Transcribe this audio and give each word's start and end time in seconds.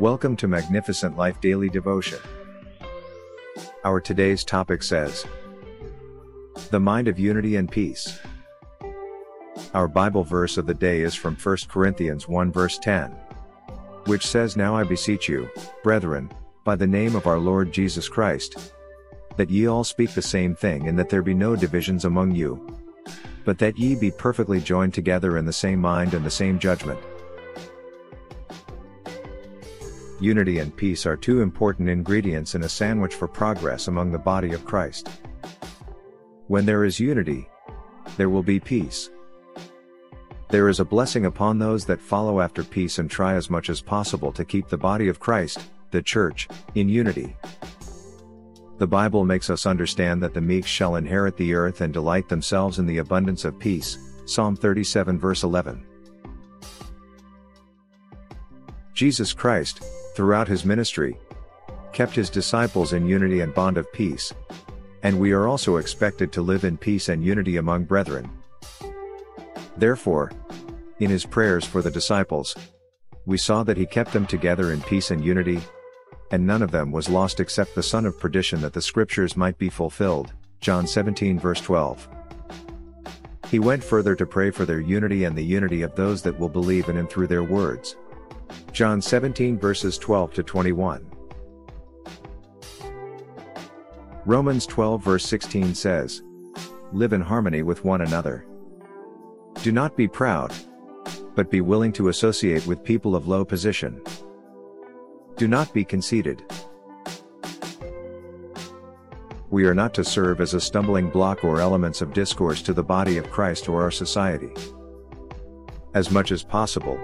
Welcome 0.00 0.34
to 0.36 0.48
Magnificent 0.48 1.18
Life 1.18 1.42
Daily 1.42 1.68
Devotion. 1.68 2.20
Our 3.84 4.00
today's 4.00 4.44
topic 4.44 4.82
says 4.82 5.26
The 6.70 6.80
Mind 6.80 7.06
of 7.06 7.18
Unity 7.18 7.56
and 7.56 7.70
Peace. 7.70 8.18
Our 9.74 9.88
Bible 9.88 10.24
verse 10.24 10.56
of 10.56 10.64
the 10.64 10.72
day 10.72 11.02
is 11.02 11.14
from 11.14 11.36
1 11.36 11.56
Corinthians 11.68 12.26
1 12.26 12.50
verse 12.50 12.78
10, 12.78 13.10
which 14.06 14.26
says, 14.26 14.56
Now 14.56 14.74
I 14.74 14.84
beseech 14.84 15.28
you, 15.28 15.50
brethren, 15.82 16.32
by 16.64 16.76
the 16.76 16.86
name 16.86 17.14
of 17.14 17.26
our 17.26 17.38
Lord 17.38 17.70
Jesus 17.70 18.08
Christ, 18.08 18.72
that 19.36 19.50
ye 19.50 19.66
all 19.66 19.84
speak 19.84 20.14
the 20.14 20.22
same 20.22 20.54
thing 20.54 20.88
and 20.88 20.98
that 20.98 21.10
there 21.10 21.20
be 21.20 21.34
no 21.34 21.54
divisions 21.54 22.06
among 22.06 22.34
you, 22.34 22.74
but 23.44 23.58
that 23.58 23.78
ye 23.78 23.96
be 23.96 24.10
perfectly 24.10 24.60
joined 24.60 24.94
together 24.94 25.36
in 25.36 25.44
the 25.44 25.52
same 25.52 25.78
mind 25.78 26.14
and 26.14 26.24
the 26.24 26.30
same 26.30 26.58
judgment. 26.58 26.98
Unity 30.20 30.58
and 30.58 30.76
peace 30.76 31.06
are 31.06 31.16
two 31.16 31.40
important 31.40 31.88
ingredients 31.88 32.54
in 32.54 32.64
a 32.64 32.68
sandwich 32.68 33.14
for 33.14 33.26
progress 33.26 33.88
among 33.88 34.12
the 34.12 34.18
body 34.18 34.52
of 34.52 34.66
Christ. 34.66 35.08
When 36.48 36.66
there 36.66 36.84
is 36.84 37.00
unity, 37.00 37.48
there 38.18 38.28
will 38.28 38.42
be 38.42 38.60
peace. 38.60 39.08
There 40.50 40.68
is 40.68 40.78
a 40.78 40.84
blessing 40.84 41.24
upon 41.24 41.58
those 41.58 41.86
that 41.86 42.02
follow 42.02 42.40
after 42.40 42.62
peace 42.62 42.98
and 42.98 43.10
try 43.10 43.34
as 43.34 43.48
much 43.48 43.70
as 43.70 43.80
possible 43.80 44.30
to 44.32 44.44
keep 44.44 44.68
the 44.68 44.76
body 44.76 45.08
of 45.08 45.20
Christ, 45.20 45.70
the 45.90 46.02
church, 46.02 46.48
in 46.74 46.88
unity. 46.88 47.34
The 48.76 48.86
Bible 48.86 49.24
makes 49.24 49.48
us 49.48 49.64
understand 49.64 50.22
that 50.22 50.34
the 50.34 50.40
meek 50.40 50.66
shall 50.66 50.96
inherit 50.96 51.38
the 51.38 51.54
earth 51.54 51.80
and 51.80 51.94
delight 51.94 52.28
themselves 52.28 52.78
in 52.78 52.84
the 52.84 52.98
abundance 52.98 53.46
of 53.46 53.58
peace. 53.58 53.96
Psalm 54.26 54.54
37 54.54 55.18
verse 55.18 55.44
11. 55.44 55.86
Jesus 58.92 59.32
Christ, 59.32 59.82
throughout 60.20 60.46
his 60.46 60.66
ministry, 60.66 61.16
kept 61.94 62.14
his 62.14 62.28
disciples 62.28 62.92
in 62.92 63.06
unity 63.06 63.40
and 63.40 63.54
bond 63.54 63.78
of 63.78 63.90
peace. 63.90 64.34
And 65.02 65.18
we 65.18 65.32
are 65.32 65.48
also 65.48 65.78
expected 65.78 66.30
to 66.32 66.42
live 66.42 66.64
in 66.64 66.76
peace 66.76 67.08
and 67.08 67.24
unity 67.24 67.56
among 67.56 67.84
brethren. 67.84 68.28
Therefore, 69.78 70.30
in 70.98 71.08
his 71.08 71.24
prayers 71.24 71.64
for 71.64 71.80
the 71.80 71.90
disciples, 71.90 72.54
we 73.24 73.38
saw 73.38 73.62
that 73.62 73.78
he 73.78 73.86
kept 73.86 74.12
them 74.12 74.26
together 74.26 74.74
in 74.74 74.82
peace 74.82 75.10
and 75.10 75.24
unity, 75.24 75.58
and 76.30 76.46
none 76.46 76.60
of 76.60 76.70
them 76.70 76.92
was 76.92 77.08
lost 77.08 77.40
except 77.40 77.74
the 77.74 77.82
son 77.82 78.04
of 78.04 78.20
perdition 78.20 78.60
that 78.60 78.74
the 78.74 78.82
scriptures 78.82 79.38
might 79.38 79.56
be 79.56 79.70
fulfilled. 79.70 80.34
John 80.60 80.86
17 80.86 81.38
verse 81.38 81.62
12. 81.62 82.06
He 83.50 83.58
went 83.58 83.82
further 83.82 84.14
to 84.16 84.26
pray 84.26 84.50
for 84.50 84.66
their 84.66 84.80
unity 84.80 85.24
and 85.24 85.34
the 85.34 85.42
unity 85.42 85.80
of 85.80 85.94
those 85.94 86.20
that 86.24 86.38
will 86.38 86.50
believe 86.50 86.90
in 86.90 86.98
him 86.98 87.06
through 87.06 87.28
their 87.28 87.42
words. 87.42 87.96
John 88.72 89.00
17 89.00 89.58
verses 89.58 89.98
12 89.98 90.34
to 90.34 90.42
21. 90.42 91.10
Romans 94.26 94.66
12 94.66 95.02
verse 95.02 95.24
16 95.24 95.74
says, 95.74 96.22
Live 96.92 97.12
in 97.12 97.20
harmony 97.20 97.62
with 97.62 97.84
one 97.84 98.02
another. 98.02 98.46
Do 99.62 99.72
not 99.72 99.96
be 99.96 100.08
proud, 100.08 100.52
but 101.34 101.50
be 101.50 101.60
willing 101.60 101.92
to 101.92 102.08
associate 102.08 102.66
with 102.66 102.84
people 102.84 103.16
of 103.16 103.28
low 103.28 103.44
position. 103.44 104.00
Do 105.36 105.48
not 105.48 105.72
be 105.72 105.84
conceited. 105.84 106.44
We 109.50 109.64
are 109.64 109.74
not 109.74 109.94
to 109.94 110.04
serve 110.04 110.40
as 110.40 110.54
a 110.54 110.60
stumbling 110.60 111.10
block 111.10 111.42
or 111.42 111.60
elements 111.60 112.02
of 112.02 112.12
discourse 112.12 112.62
to 112.62 112.72
the 112.72 112.84
body 112.84 113.16
of 113.16 113.30
Christ 113.30 113.68
or 113.68 113.82
our 113.82 113.90
society. 113.90 114.52
As 115.94 116.10
much 116.10 116.30
as 116.30 116.44
possible, 116.44 116.98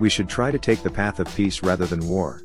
we 0.00 0.08
should 0.08 0.28
try 0.28 0.50
to 0.50 0.58
take 0.58 0.82
the 0.82 0.90
path 0.90 1.20
of 1.20 1.32
peace 1.36 1.62
rather 1.62 1.86
than 1.86 2.08
war. 2.08 2.42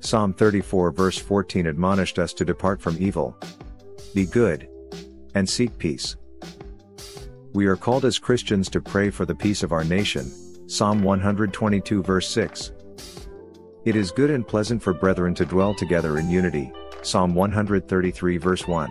Psalm 0.00 0.32
34 0.32 0.90
verse 0.90 1.18
14 1.18 1.66
admonished 1.66 2.18
us 2.18 2.32
to 2.32 2.44
depart 2.44 2.80
from 2.80 2.96
evil, 2.98 3.36
be 4.14 4.24
good, 4.24 4.68
and 5.34 5.48
seek 5.48 5.76
peace. 5.78 6.16
We 7.52 7.66
are 7.66 7.76
called 7.76 8.04
as 8.04 8.18
Christians 8.18 8.68
to 8.70 8.80
pray 8.80 9.10
for 9.10 9.26
the 9.26 9.34
peace 9.34 9.62
of 9.62 9.72
our 9.72 9.84
nation, 9.84 10.30
Psalm 10.68 11.02
122 11.02 12.02
verse 12.02 12.28
6. 12.28 12.72
It 13.84 13.94
is 13.94 14.10
good 14.10 14.30
and 14.30 14.46
pleasant 14.46 14.82
for 14.82 14.92
brethren 14.92 15.34
to 15.34 15.44
dwell 15.44 15.74
together 15.74 16.18
in 16.18 16.30
unity, 16.30 16.72
Psalm 17.02 17.34
133 17.34 18.36
verse 18.38 18.66
1. 18.66 18.90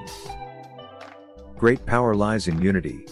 Great 1.57 1.85
power 1.85 2.15
lies 2.15 2.47
in 2.47 2.61
unity, 2.61 3.05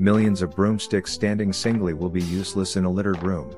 Millions 0.00 0.42
of 0.42 0.54
broomsticks 0.54 1.12
standing 1.12 1.52
singly 1.52 1.92
will 1.92 2.08
be 2.08 2.22
useless 2.22 2.76
in 2.76 2.84
a 2.84 2.90
littered 2.90 3.20
room. 3.24 3.50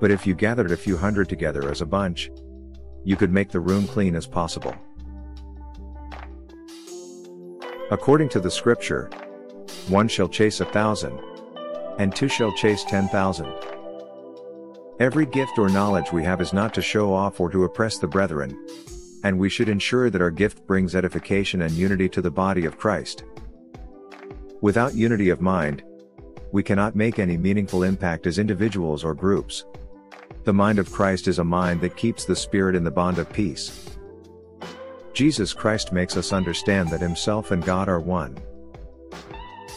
But 0.00 0.10
if 0.10 0.26
you 0.26 0.34
gathered 0.34 0.72
a 0.72 0.76
few 0.76 0.96
hundred 0.96 1.28
together 1.28 1.70
as 1.70 1.82
a 1.82 1.86
bunch, 1.86 2.32
you 3.04 3.14
could 3.14 3.32
make 3.32 3.50
the 3.50 3.60
room 3.60 3.86
clean 3.86 4.16
as 4.16 4.26
possible. 4.26 4.74
According 7.92 8.28
to 8.30 8.40
the 8.40 8.50
scripture, 8.50 9.08
one 9.86 10.08
shall 10.08 10.28
chase 10.28 10.60
a 10.60 10.64
thousand, 10.64 11.16
and 11.98 12.12
two 12.12 12.28
shall 12.28 12.50
chase 12.50 12.82
ten 12.82 13.06
thousand. 13.06 13.52
Every 14.98 15.26
gift 15.26 15.58
or 15.58 15.68
knowledge 15.68 16.10
we 16.10 16.24
have 16.24 16.40
is 16.40 16.52
not 16.52 16.74
to 16.74 16.82
show 16.82 17.14
off 17.14 17.38
or 17.38 17.50
to 17.50 17.62
oppress 17.62 17.98
the 17.98 18.08
brethren, 18.08 18.58
and 19.22 19.38
we 19.38 19.48
should 19.48 19.68
ensure 19.68 20.10
that 20.10 20.20
our 20.20 20.32
gift 20.32 20.66
brings 20.66 20.96
edification 20.96 21.62
and 21.62 21.72
unity 21.72 22.08
to 22.08 22.20
the 22.20 22.32
body 22.32 22.64
of 22.64 22.78
Christ. 22.78 23.22
Without 24.66 24.96
unity 24.96 25.28
of 25.28 25.40
mind, 25.40 25.84
we 26.50 26.60
cannot 26.60 26.96
make 26.96 27.20
any 27.20 27.36
meaningful 27.36 27.84
impact 27.84 28.26
as 28.26 28.40
individuals 28.40 29.04
or 29.04 29.14
groups. 29.14 29.64
The 30.42 30.52
mind 30.52 30.80
of 30.80 30.90
Christ 30.90 31.28
is 31.28 31.38
a 31.38 31.44
mind 31.44 31.80
that 31.82 31.96
keeps 31.96 32.24
the 32.24 32.34
spirit 32.34 32.74
in 32.74 32.82
the 32.82 32.90
bond 32.90 33.18
of 33.18 33.32
peace. 33.32 33.96
Jesus 35.12 35.52
Christ 35.52 35.92
makes 35.92 36.16
us 36.16 36.32
understand 36.32 36.90
that 36.90 37.00
himself 37.00 37.52
and 37.52 37.64
God 37.64 37.88
are 37.88 38.00
one. 38.00 38.36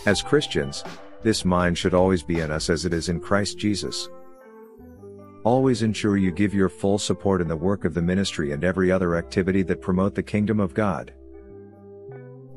As 0.07 0.23
Christians, 0.23 0.83
this 1.21 1.45
mind 1.45 1.77
should 1.77 1.93
always 1.93 2.23
be 2.23 2.39
in 2.39 2.49
us 2.49 2.67
as 2.67 2.83
it 2.83 2.91
is 2.91 3.09
in 3.09 3.19
Christ 3.19 3.59
Jesus. 3.59 4.09
Always 5.43 5.83
ensure 5.83 6.17
you 6.17 6.31
give 6.31 6.55
your 6.55 6.67
full 6.67 6.97
support 6.97 7.41
in 7.41 7.47
the 7.47 7.55
work 7.55 7.85
of 7.85 7.93
the 7.93 8.01
ministry 8.01 8.53
and 8.53 8.63
every 8.63 8.91
other 8.91 9.17
activity 9.17 9.61
that 9.61 9.81
promote 9.81 10.15
the 10.15 10.23
kingdom 10.23 10.59
of 10.59 10.73
God. 10.73 11.13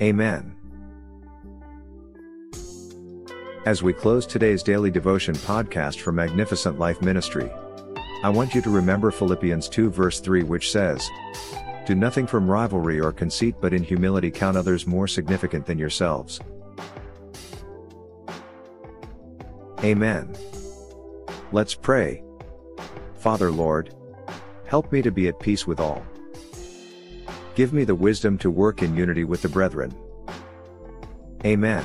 Amen. 0.00 0.51
As 3.64 3.80
we 3.80 3.92
close 3.92 4.26
today's 4.26 4.60
daily 4.60 4.90
devotion 4.90 5.36
podcast 5.36 6.00
for 6.00 6.10
Magnificent 6.10 6.80
Life 6.80 7.00
Ministry, 7.00 7.48
I 8.24 8.28
want 8.28 8.56
you 8.56 8.60
to 8.60 8.70
remember 8.70 9.12
Philippians 9.12 9.68
2 9.68 9.88
verse 9.88 10.18
3 10.18 10.42
which 10.42 10.72
says, 10.72 11.08
Do 11.86 11.94
nothing 11.94 12.26
from 12.26 12.50
rivalry 12.50 12.98
or 12.98 13.12
conceit 13.12 13.54
but 13.60 13.72
in 13.72 13.84
humility 13.84 14.32
count 14.32 14.56
others 14.56 14.84
more 14.84 15.06
significant 15.06 15.64
than 15.64 15.78
yourselves. 15.78 16.40
Amen. 19.84 20.34
Let's 21.52 21.76
pray. 21.76 22.24
Father 23.14 23.52
Lord, 23.52 23.94
help 24.66 24.90
me 24.90 25.02
to 25.02 25.12
be 25.12 25.28
at 25.28 25.38
peace 25.38 25.68
with 25.68 25.78
all. 25.78 26.04
Give 27.54 27.72
me 27.72 27.84
the 27.84 27.94
wisdom 27.94 28.38
to 28.38 28.50
work 28.50 28.82
in 28.82 28.96
unity 28.96 29.22
with 29.22 29.40
the 29.40 29.48
brethren. 29.48 29.94
Amen. 31.44 31.84